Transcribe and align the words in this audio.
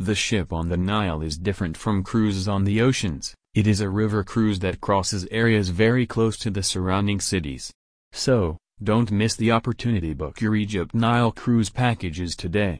The 0.00 0.16
ship 0.16 0.52
on 0.52 0.70
the 0.70 0.76
Nile 0.76 1.22
is 1.22 1.38
different 1.38 1.76
from 1.76 2.02
cruises 2.02 2.48
on 2.48 2.64
the 2.64 2.80
oceans, 2.80 3.32
it 3.54 3.68
is 3.68 3.80
a 3.80 3.88
river 3.88 4.24
cruise 4.24 4.58
that 4.58 4.80
crosses 4.80 5.24
areas 5.30 5.68
very 5.68 6.04
close 6.04 6.36
to 6.38 6.50
the 6.50 6.64
surrounding 6.64 7.20
cities. 7.20 7.72
So, 8.10 8.58
don't 8.82 9.12
miss 9.12 9.36
the 9.36 9.52
opportunity 9.52 10.12
book 10.12 10.40
your 10.40 10.56
Egypt 10.56 10.96
Nile 10.96 11.30
cruise 11.30 11.70
packages 11.70 12.34
today. 12.34 12.72